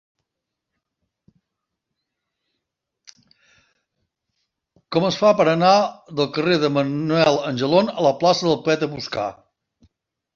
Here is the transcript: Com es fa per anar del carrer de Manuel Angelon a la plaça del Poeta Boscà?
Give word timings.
Com 4.95 5.07
es 5.09 5.19
fa 5.23 5.31
per 5.41 5.47
anar 5.51 5.75
del 6.21 6.31
carrer 6.39 6.57
de 6.65 6.71
Manuel 6.79 7.37
Angelon 7.51 7.93
a 7.95 8.07
la 8.07 8.15
plaça 8.23 8.49
del 8.49 8.57
Poeta 8.69 8.91
Boscà? 8.95 9.27